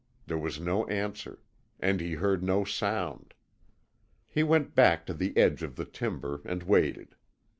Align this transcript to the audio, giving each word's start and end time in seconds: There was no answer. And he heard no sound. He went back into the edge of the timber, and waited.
There 0.25 0.35
was 0.39 0.59
no 0.59 0.87
answer. 0.87 1.43
And 1.79 2.01
he 2.01 2.13
heard 2.13 2.41
no 2.41 2.63
sound. 2.63 3.35
He 4.27 4.41
went 4.41 4.73
back 4.73 5.01
into 5.01 5.13
the 5.13 5.37
edge 5.37 5.61
of 5.61 5.75
the 5.75 5.85
timber, 5.85 6.41
and 6.43 6.63
waited. 6.63 7.13